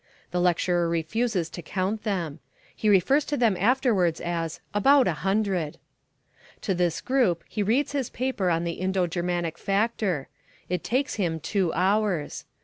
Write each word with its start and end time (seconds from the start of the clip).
The 0.31 0.41
lecturer 0.41 0.89
refuses 0.89 1.47
to 1.51 1.61
count 1.61 2.01
them. 2.01 2.39
He 2.75 2.89
refers 2.89 3.23
to 3.25 3.37
them 3.37 3.55
afterwards 3.55 4.19
as 4.19 4.59
"about 4.73 5.07
a 5.07 5.13
hundred." 5.21 5.77
To 6.61 6.73
this 6.73 7.01
group 7.01 7.43
he 7.47 7.61
reads 7.61 7.91
his 7.91 8.09
paper 8.09 8.49
on 8.49 8.63
the 8.63 8.81
Indo 8.81 9.05
Germanic 9.05 9.59
Factor. 9.59 10.27
It 10.69 10.83
takes 10.83 11.17
him 11.17 11.39
two 11.39 11.71
hours. 11.73 12.45